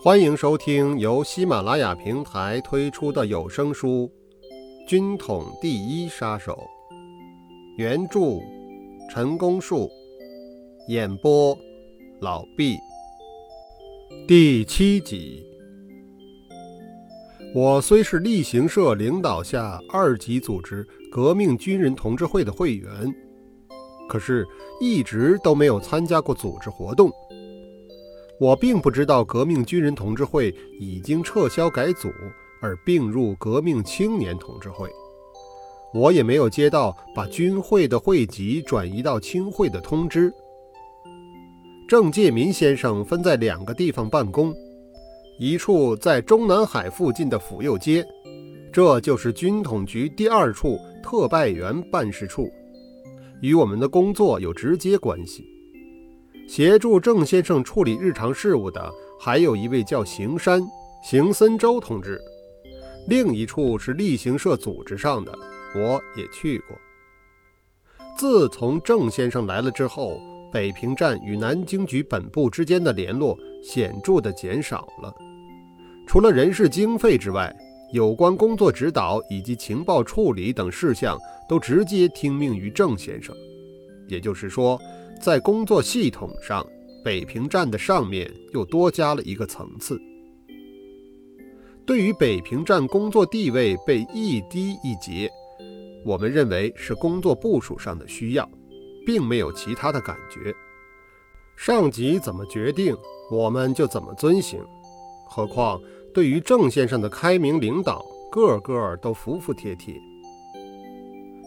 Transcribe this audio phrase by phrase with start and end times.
[0.00, 4.08] 欢迎收听由喜马拉雅平台推出的有声书
[4.88, 6.52] 《军统第一杀手》，
[7.76, 8.20] 原著
[9.10, 9.90] 陈功树，
[10.86, 11.58] 演播
[12.20, 12.76] 老毕。
[14.28, 15.44] 第七集。
[17.52, 23.12] 我虽是力行社领导下二级组织革命军人同志会的会员，
[24.08, 24.46] 可是
[24.80, 27.10] 一直都没有参加过组织活动。
[28.40, 32.08] 我并不知道革命军人同志会已经撤销改组，
[32.60, 34.88] 而并入革命青年同志会。
[35.92, 40.32] 我也没有接到把军会的会籍转移到青会的通知。
[41.88, 44.54] 郑介民先生分在两个地方办公，
[45.38, 48.06] 一处在中南海附近的府右街，
[48.70, 52.48] 这就是军统局第二处特派员办事处，
[53.40, 55.42] 与我们的工作有直接关系。
[56.48, 60.66] 协助郑先生处理日常事务的，还有一位叫邢山、
[61.04, 62.18] 邢森周同志。
[63.06, 65.38] 另一处是例行社组织上的，
[65.76, 66.74] 我也去过。
[68.16, 70.18] 自从郑先生来了之后，
[70.50, 75.14] 北平站与南京局本部之间的联络显著地减少了。
[76.06, 77.54] 除了人事经费之外，
[77.92, 83.36] 有关工作指导以及情报处理等事项都直接听命于郑先生。
[84.08, 84.80] 也就是说。
[85.20, 86.64] 在工作系统上，
[87.04, 90.00] 北平站的上面又多加了一个层次。
[91.84, 95.28] 对于北平站工作地位被一低一截，
[96.04, 98.48] 我们认为是工作部署上的需要，
[99.06, 100.54] 并没有其他的感觉。
[101.56, 102.94] 上级怎么决定，
[103.30, 104.60] 我们就怎么遵行。
[105.28, 105.80] 何况
[106.14, 109.94] 对于郑先生的开明领导，个个都服服帖帖。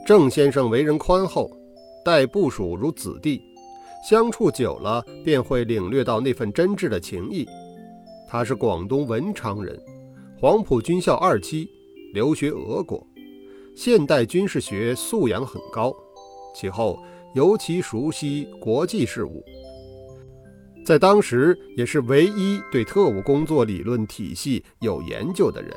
[0.06, 1.50] 郑先生为人宽厚，
[2.04, 3.42] 待部署如子弟。
[4.02, 7.48] 相处久了，便会领略到那份真挚的情谊。
[8.28, 9.80] 他是广东文昌人，
[10.40, 11.70] 黄埔军校二期，
[12.14, 13.06] 留学俄国，
[13.76, 15.94] 现代军事学素养很高。
[16.56, 17.00] 其后
[17.36, 19.44] 尤其熟悉国际事务，
[20.86, 25.72] 在当时也是唯一对特务工作理论体系有研究的人。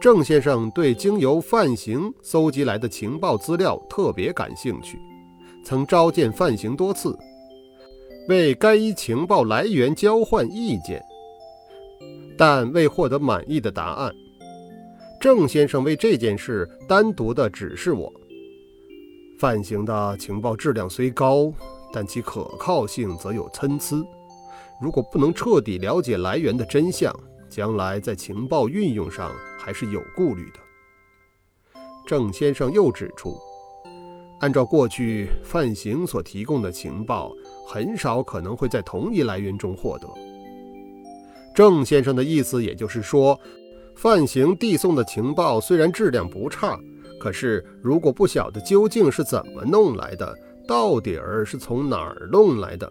[0.00, 4.98] 郑先生对经由范行搜集来的情报资料特别感兴趣。
[5.62, 7.16] 曾召见范行多次，
[8.28, 11.02] 为该一情报来源交换意见，
[12.36, 14.12] 但未获得满意的答案。
[15.20, 18.12] 郑先生为这件事单独的指示我：
[19.38, 21.52] 范行的情报质量虽高，
[21.92, 23.96] 但其可靠性则有参差。
[24.80, 27.14] 如果不能彻底了解来源的真相，
[27.50, 30.60] 将来在情报运用上还是有顾虑的。
[32.06, 33.36] 郑先生又指出。
[34.40, 37.32] 按照过去范行所提供的情报，
[37.66, 40.08] 很少可能会在同一来源中获得。
[41.54, 43.38] 郑先生的意思，也就是说，
[43.94, 46.78] 范行递送的情报虽然质量不差，
[47.18, 50.34] 可是如果不晓得究竟是怎么弄来的，
[50.66, 52.90] 到底儿是从哪儿弄来的，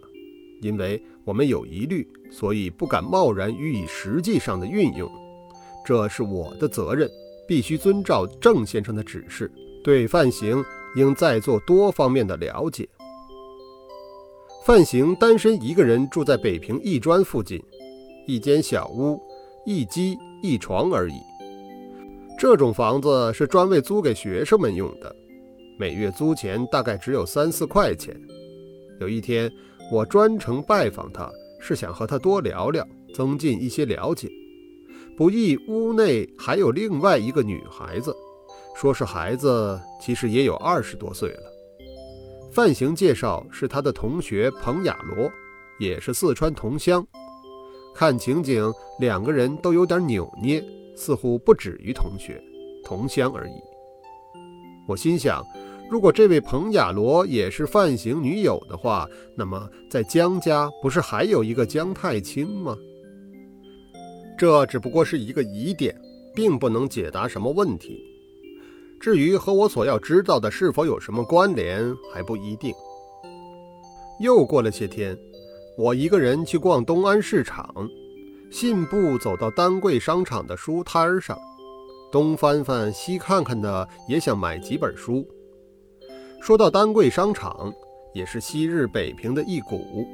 [0.62, 5.10] 因为我们有疑虑，所以不敢贸然予以实际上的运用。
[5.84, 7.10] 这是我的责任，
[7.48, 9.50] 必须遵照郑先生的指示，
[9.82, 10.62] 对范行。
[10.96, 12.88] 应再做多方面的了解。
[14.66, 17.62] 范行单身一个人住在北平艺专附近，
[18.26, 19.18] 一间小屋，
[19.64, 21.14] 一机一床而已。
[22.38, 25.14] 这种房子是专为租给学生们用的，
[25.78, 28.14] 每月租钱大概只有三四块钱。
[29.00, 29.50] 有一天，
[29.90, 34.30] 我专程拜访他，是想和他多聊聊，增进一些了解。
[35.16, 38.14] 不意屋内还有另外一个女孩子。
[38.80, 41.42] 说是孩子，其实也有二十多岁了。
[42.50, 45.30] 范行介绍是他的同学彭雅罗，
[45.78, 47.06] 也是四川同乡。
[47.94, 50.64] 看情景，两个人都有点扭捏，
[50.96, 52.42] 似乎不止于同学、
[52.82, 53.52] 同乡而已。
[54.88, 55.44] 我心想，
[55.90, 62.74] 如果这位彭雅罗也是范行女友的话，那么在江家不是还有一个江太清吗？
[64.38, 65.94] 这只不过是一个疑点，
[66.34, 68.06] 并不能解答什么问题。
[69.00, 71.82] 至于和我所要知道的是否有什么关联，
[72.12, 72.74] 还不一定。
[74.20, 75.18] 又过了些天，
[75.78, 77.74] 我一个人去逛东安市场，
[78.50, 81.38] 信步走到丹桂商场的书摊上，
[82.12, 85.26] 东翻翻西看看的，也想买几本书。
[86.38, 87.72] 说到丹桂商场，
[88.12, 90.06] 也是昔日北平的一股。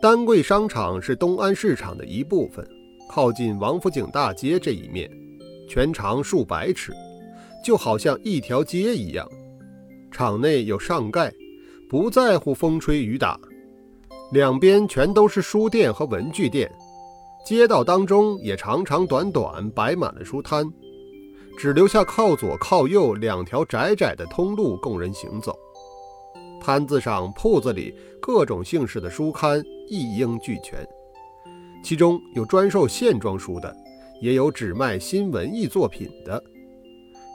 [0.00, 2.64] 丹桂商场是东安市场的一部分，
[3.10, 5.10] 靠近王府井大街这一面，
[5.68, 6.92] 全长数百尺。
[7.62, 9.28] 就好像一条街一样，
[10.10, 11.32] 场内有上盖，
[11.88, 13.38] 不在乎风吹雨打，
[14.32, 16.70] 两边全都是书店和文具店，
[17.46, 20.68] 街道当中也长长短短摆满了书摊，
[21.56, 25.56] 只留下靠左靠右两条窄窄的通路供人行走。
[26.60, 30.86] 摊子上、铺子里各种姓氏的书刊一应俱全，
[31.82, 33.74] 其中有专售线装书的，
[34.20, 36.42] 也有只卖新文艺作品的。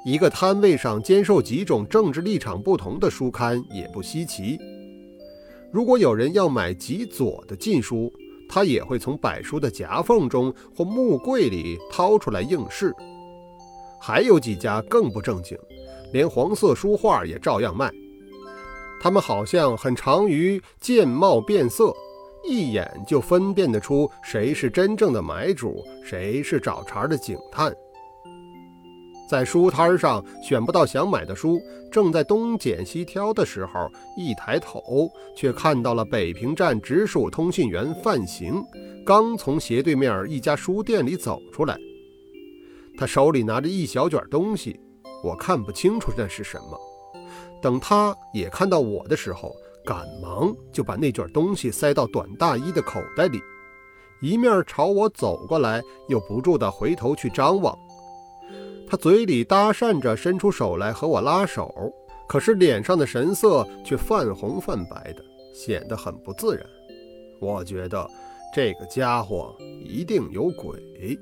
[0.07, 4.57] 一个摊位上兼售几种政治立场不同的书刊也不稀奇。
[5.69, 8.09] 如果有人要买极左的禁书，
[8.47, 12.95] 他也会从摆书的夹缝中或木柜里掏出来应试。
[13.99, 15.57] 还有几家更不正经，
[16.13, 17.91] 连黄色书画也照样卖。
[19.01, 21.93] 他们好像很长于见貌变色，
[22.47, 27.75] 一眼就分辨得出谁是真正的买主，谁是找茬的警探。
[29.27, 31.59] 在书摊上选不到想买的书，
[31.91, 38.63] 正在东拣西挑的时候，一抬头却看到了北平站直属通信员范行，
[39.05, 41.77] 刚从斜对面一家书店里走出来。
[42.97, 44.79] 他手里拿着一小卷东西，
[45.23, 46.79] 我看不清楚那是什么。
[47.61, 49.53] 等他也看到我的时候，
[49.85, 53.41] 赶忙就把那卷东西塞到短大衣的口袋里，
[54.21, 57.77] 一面朝我走过来，又不住地回头去张望。
[58.89, 61.91] 他嘴里搭讪着，伸出手来和我拉手，
[62.27, 65.23] 可是脸上的神色却泛红泛白的，
[65.53, 66.65] 显得很不自然。
[67.41, 68.09] 我觉得
[68.55, 69.53] 这个家伙
[69.83, 71.19] 一定有鬼。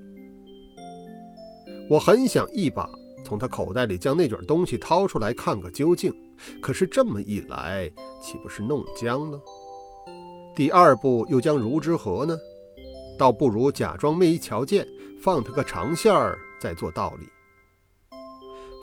[1.90, 2.88] 我很想一把
[3.24, 6.14] 从他口袋里将那卷东西掏出来看个究竟，
[6.62, 7.92] 可是这么一来，
[8.22, 9.40] 岂不是弄僵了？
[10.56, 12.38] 第二步又将如之何呢？
[13.18, 14.88] 倒不如假装没瞧见，
[15.20, 17.28] 放他个长线儿，再做道理。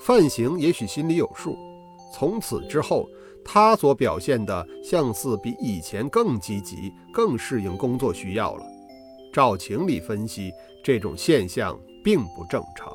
[0.05, 1.57] 范行也许心里有数，
[2.13, 3.09] 从此之后，
[3.45, 8.65] 他所表现的像似比以前更积极、更适应工作需要了。
[9.33, 10.51] 照情理分析，
[10.83, 12.93] 这种现象并不正常。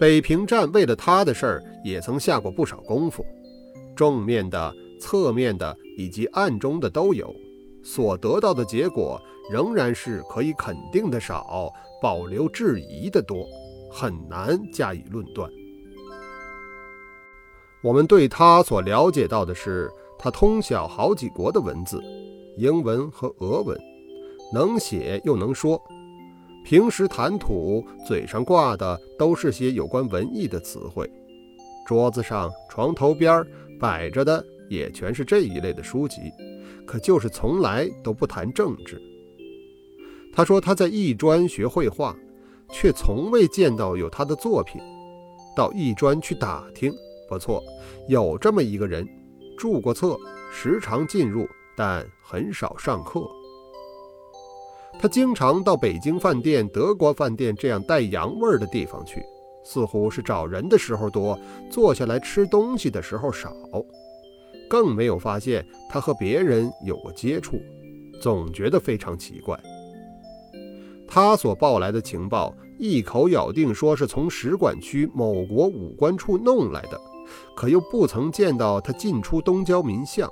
[0.00, 3.22] 北平站为了他的事儿，也曾下过不少功夫，
[3.94, 7.30] 正面的、侧面的以及暗中的都有，
[7.84, 9.20] 所得到的结果
[9.52, 11.70] 仍然是可以肯定的少，
[12.00, 13.46] 保留质疑的多。
[13.90, 15.50] 很难加以论断。
[17.80, 19.88] 我们对他所了解到的是，
[20.18, 22.02] 他通晓好几国的文字，
[22.56, 23.78] 英文和俄文，
[24.52, 25.80] 能写又能说。
[26.64, 31.08] 平时谈吐，嘴上挂的都是些有关文艺的词汇。
[31.86, 33.46] 桌子上、床头边
[33.80, 36.16] 摆着的也全是这一类的书籍，
[36.84, 39.00] 可就是从来都不谈政治。
[40.32, 42.14] 他说他在艺专学绘画。
[42.70, 44.80] 却从未见到有他的作品，
[45.56, 46.92] 到艺专去打听，
[47.28, 47.62] 不错，
[48.08, 49.06] 有这么一个人，
[49.56, 50.16] 注过册，
[50.52, 53.20] 时常进入，但很少上课。
[55.00, 59.22] 他经常到北京饭店、德国饭店这样带洋味儿的地方去，
[59.64, 61.38] 似乎是找人的时候多，
[61.70, 63.52] 坐下来吃东西的时候少，
[64.68, 67.60] 更没有发现他和别人有过接触，
[68.20, 69.56] 总觉得非常奇怪。
[71.08, 77.00] 他所报来的情报，一口咬定说是从使馆区某国武官处弄来的，
[77.56, 80.30] 可又不曾见到他进出东郊民巷。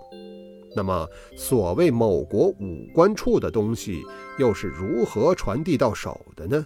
[0.76, 4.02] 那么，所谓某国武官处的东西，
[4.38, 6.62] 又是如何传递到手的呢？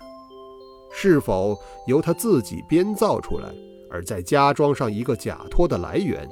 [0.92, 1.56] 是否
[1.87, 3.49] 由他自己编造出来，
[3.88, 6.28] 而再加装上一个假托的来源？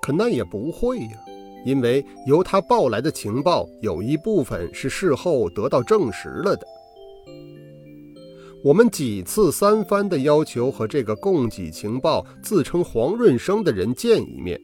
[0.00, 1.10] 可那也不会呀，
[1.66, 6.66] 因为由他报来的情报，有一部分是事后得到证实了的。
[8.66, 14.60] 我们几次三番的要求和这个供给情报、自称黄润生的人见一面，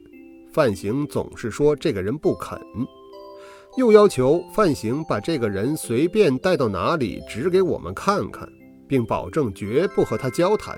[0.51, 2.59] 范行总是说这个人不肯，
[3.77, 8.45] 又要求范行把这个人随便带到哪里指给我们看看，
[8.89, 10.77] 并保证绝不和他交谈。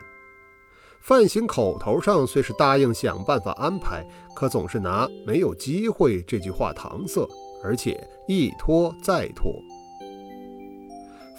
[1.02, 7.28] 范行口头上虽是答应想办法安排，可总是拿没有机会这句话搪塞，
[7.64, 9.52] 而且一拖再拖。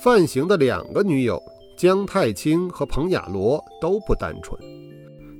[0.02, 1.40] 范行的两个女友。
[1.76, 4.58] 姜太清和彭雅罗都不单纯，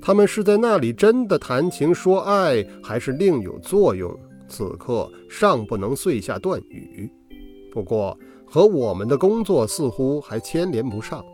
[0.02, 4.14] 他们是在那里真的谈情说爱，还是另有作用？
[4.48, 7.10] 此刻尚不能遂下断语。
[7.72, 8.16] 不过
[8.46, 11.24] 和我们的工作似乎还牵连不上。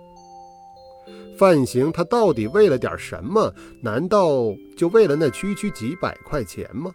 [1.36, 3.52] 范行他到底为了点什么？
[3.82, 6.90] 难道就为了那区区几百块钱吗？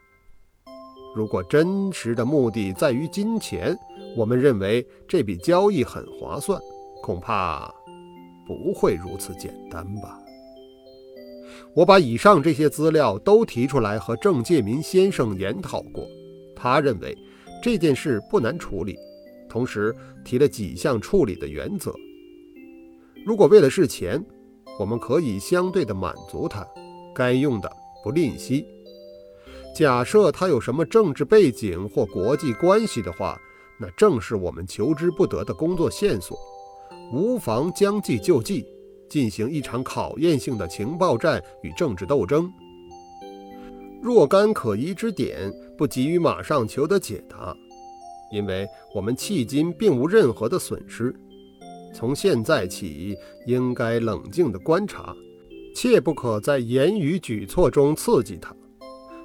[1.15, 3.77] 如果真实的目的在于金钱，
[4.15, 6.59] 我们认为这笔交易很划算，
[7.03, 7.73] 恐怕。
[8.48, 10.18] 不会如此简单吧？
[11.75, 16.08] 我把以上这些资料都提出来和郑介民先生研讨过，
[16.56, 17.16] 他认为
[17.62, 18.98] 这件事不难处理，
[19.50, 21.94] 同时提了几项处理的原则。
[23.25, 24.24] 如果为了是钱，
[24.80, 26.66] 我们可以相对的满足他，
[27.13, 27.72] 该用的
[28.04, 28.66] 不吝惜。
[29.75, 33.39] 假设他有什么政治背景或国际关系的话，
[33.80, 36.36] 那正是我们求之不得的工作线索，
[37.11, 38.65] 无妨将计就计，
[39.09, 42.51] 进行一场考验性的情报战与政治斗争。
[44.01, 47.55] 若干可疑之点，不急于马上求得解答，
[48.31, 51.15] 因为我们迄今并无任何的损失。
[51.93, 55.15] 从现在起，应该冷静地观察，
[55.73, 58.55] 切不可在言语举措中刺激他，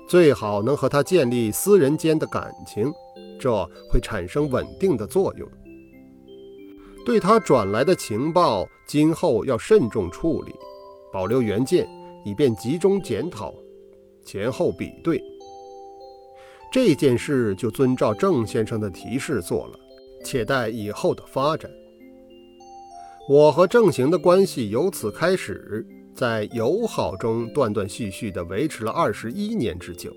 [0.08, 2.90] 最好能和他建立私人间的感情，
[3.38, 5.46] 这会产生稳定的作用。
[7.04, 10.54] 对他转来的情报，今后要慎重处理，
[11.12, 11.88] 保留原件，
[12.24, 13.52] 以便集中检讨。
[14.24, 15.20] 前后比对，
[16.72, 19.78] 这件事就遵照郑先生的提示做了，
[20.24, 21.68] 且待以后的发展。
[23.28, 30.12] 我和郑行的关系由此开始，在友好中断断续续地维持了二十一年之久，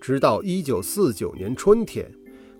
[0.00, 2.10] 直到一九四九年春天，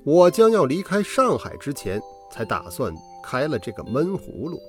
[0.05, 2.01] 我将要离开上海之前，
[2.31, 4.61] 才打算开了这个闷葫芦，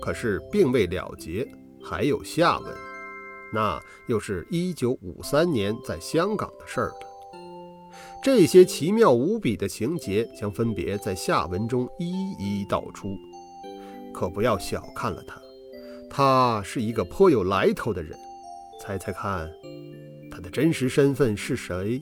[0.00, 1.46] 可是并未了结，
[1.82, 2.74] 还有下文。
[3.52, 7.10] 那又是一九五三年在香港的事儿了。
[8.22, 13.16] 这些奇妙无比的情节将分别在下文中一一道出。
[14.12, 15.40] 可不要小看了他，
[16.08, 18.16] 他是一个颇有来头的人。
[18.80, 19.50] 猜猜看，
[20.30, 22.00] 他的真实身份是谁？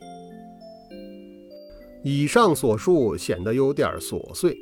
[2.04, 4.56] 以上所述显得有点琐碎，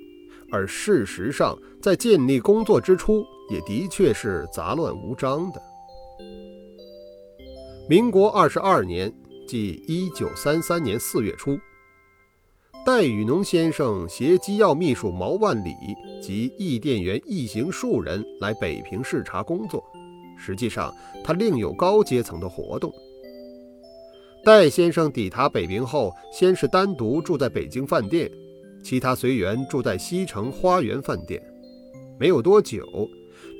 [0.50, 5.60] 而事实上，在建立工作之初，也的确是杂乱无章的。
[7.88, 9.12] 民国二十二年，
[9.46, 11.58] 即一九三三年四月初，
[12.84, 15.74] 戴雨农先生携机要秘书毛万里
[16.22, 19.82] 及驿电员一行数人来北平视察工作。
[20.38, 20.92] 实际上，
[21.24, 22.92] 他另有高阶层的活动。
[24.44, 28.30] 戴先生抵达北平后，先是单独住在北京饭店，
[28.86, 31.42] 其他随员住在西城花园饭店。
[32.20, 32.86] 没有多久。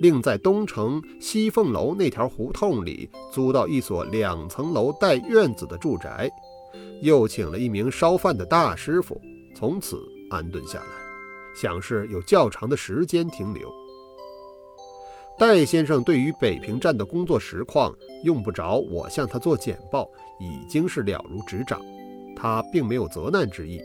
[0.01, 6.31] 另在东城西凤楼那条胡同里租到一所两层楼带院子的住宅，
[7.03, 9.21] 又请了一名烧饭的大师傅，
[9.57, 9.99] 从此
[10.31, 10.87] 安顿下来，
[11.61, 13.69] 想是有较长的时间停留。
[15.37, 17.93] 戴先生对于北平站的工作实况，
[18.23, 21.81] 用不着我向他做简报，已经是了如指掌，
[22.37, 23.81] 他并没有责难之意，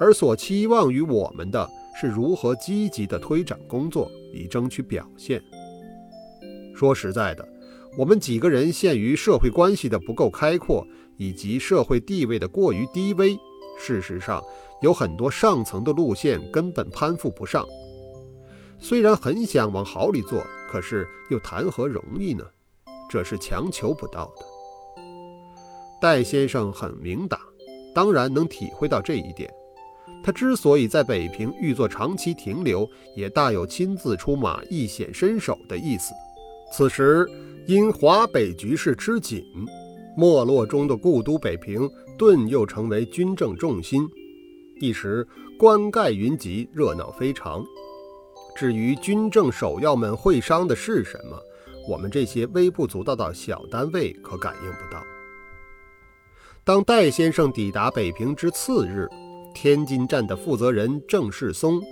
[0.00, 1.70] 而所期望于我们的。
[1.92, 5.42] 是如何积极地推展工作，以争取表现。
[6.74, 7.46] 说实在的，
[7.98, 10.86] 我们几个人限于社会关系的不够开阔，
[11.18, 13.36] 以及社会地位的过于低微，
[13.78, 14.42] 事实上
[14.80, 17.66] 有很多上层的路线根本攀附不上。
[18.78, 22.44] 虽然很想往好里做，可是又谈何容易呢？
[23.10, 24.46] 这是强求不到的。
[26.00, 27.40] 戴先生很明达，
[27.94, 29.52] 当然能体会到这一点。
[30.22, 32.86] 他之所以在北平欲作长期停留，
[33.16, 36.12] 也大有亲自出马一显身手的意思。
[36.72, 37.26] 此时
[37.66, 39.42] 因华北局势吃紧，
[40.16, 44.06] 没落中的故都北平顿又成为军政重心，
[44.78, 45.26] 一时
[45.58, 47.64] 官盖云集，热闹非常。
[48.54, 51.40] 至于军政首要们会商的是什么，
[51.88, 55.02] 我们这些微不足道的小单位可感应不到。
[56.62, 59.08] 当戴先生抵达北平之次日。
[59.62, 61.82] 天津站的负责人郑世松，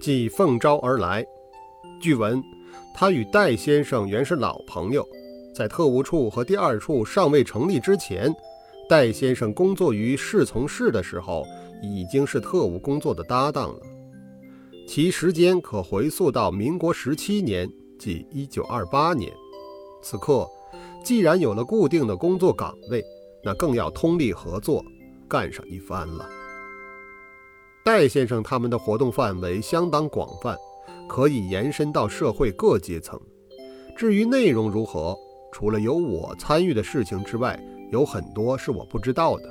[0.00, 1.24] 即奉召而来。
[2.00, 2.42] 据闻，
[2.92, 5.06] 他与戴先生原是老朋友，
[5.54, 8.34] 在特务处和第二处尚未成立之前，
[8.88, 11.46] 戴先生工作于侍从室的时候，
[11.80, 13.80] 已经是特务工作的搭档了。
[14.88, 19.32] 其时间可回溯到民国十七年，即一九二八年。
[20.02, 20.44] 此刻，
[21.04, 23.00] 既然有了固定的工作岗位，
[23.44, 24.84] 那更要通力合作，
[25.28, 26.28] 干上一番了。
[27.84, 30.56] 戴先生他们的活动范围相当广泛，
[31.08, 33.20] 可以延伸到社会各阶层。
[33.96, 35.18] 至于内容如何，
[35.52, 37.60] 除了有我参与的事情之外，
[37.90, 39.44] 有很多是我不知道的。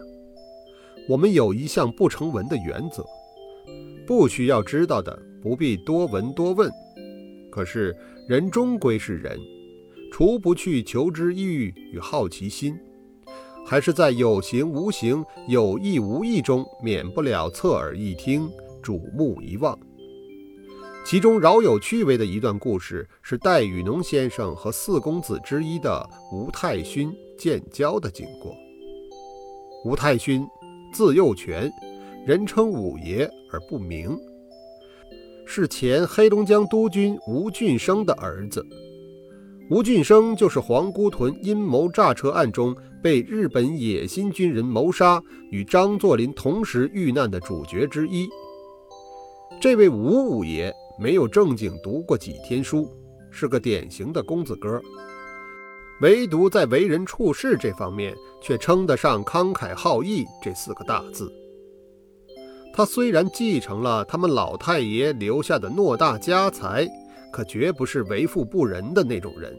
[1.10, 3.06] 我们有一项不成文的原则：
[4.08, 6.72] 不需要知道的，不必多闻多问。
[7.52, 7.94] 可是
[8.30, 9.38] 人终归是人，
[10.10, 12.80] 除不去求知欲与好奇心。
[13.72, 18.52] 还是在有形无形、有意无意中，免不了侧耳一听、
[18.84, 19.80] 瞩目一望。
[21.06, 28.54] 其中饶有趣味的一段故事，是戴雨农先生和四公子之一的吴太勋建交的经过。
[29.86, 30.46] 吴太勋，
[30.94, 31.72] 字幼全，
[32.28, 34.20] 人称五爷而不明。
[35.46, 38.62] 是前黑龙江督军吴俊升的儿子。
[39.72, 48.28] 吴俊升就是皇姑屯阴谋炸车案中被日本野心军人谋杀，与张作霖同时遇难的主角之一。
[49.62, 52.86] 这位吴五爷没有正经读过几天书，
[53.32, 54.82] 是个典型的公子哥，
[56.02, 61.32] 唯独在为人处事这方面却称得上慷慨好义这四个大字。
[62.74, 66.86] 他虽然继承了他们老太爷留下的偌大家财，
[67.32, 69.58] 可绝不是为富不仁的那种人。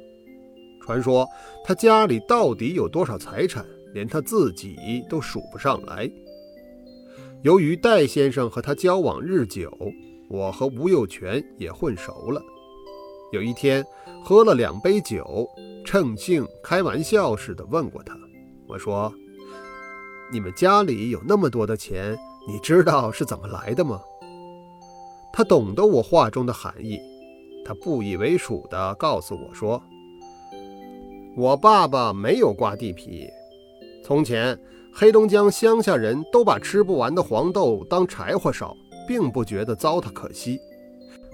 [0.81, 1.26] 传说
[1.64, 3.64] 他家里到底有多少财产，
[3.95, 4.76] 连他自己
[5.09, 6.11] 都数不上来。
[7.43, 9.71] 由于戴先生和他交往日久，
[10.29, 12.43] 我和吴有权也混熟了。
[13.33, 13.85] 有一天
[14.25, 15.49] 喝了两杯酒，
[15.85, 18.17] 趁兴开玩笑似的问过他
[18.69, 19.12] ：“我说，
[20.33, 24.00] 你们家里有那么多的钱，你知道是怎么来的吗？”
[25.33, 27.00] 他懂得我话中的含义，
[27.64, 29.83] 他不以为属地告诉我说
[31.37, 33.28] ：“我爸爸没有刮地皮，
[34.04, 34.59] 从前。”
[34.95, 38.76] 黑龙江乡下人都把吃不完的黄豆当柴火烧，
[39.09, 40.61] 并不觉得糟蹋可惜。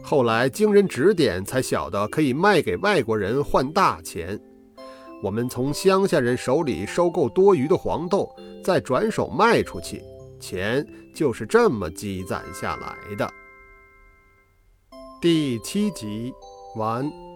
[0.01, 4.39] 后来经人指点，才晓得可以卖给外国人换大钱。
[5.25, 8.33] 我们从乡下人手里收购多余的黄豆，
[8.63, 10.05] 再转手卖出去，
[10.39, 13.29] 钱就是这么积攒下来的。
[15.21, 16.33] 第七集
[16.77, 17.28] 完。